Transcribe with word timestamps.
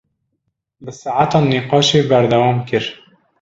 Bi 0.85 0.91
saetan 1.01 1.45
nîqaşê 1.51 2.01
berdewam 2.09 2.57
kir. 2.67 2.85